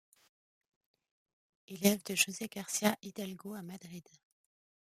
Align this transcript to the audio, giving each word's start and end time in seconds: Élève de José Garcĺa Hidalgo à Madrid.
Élève 1.67 2.01
de 2.07 2.15
José 2.15 2.47
Garcĺa 2.47 2.95
Hidalgo 3.03 3.53
à 3.53 3.61
Madrid. 3.61 4.03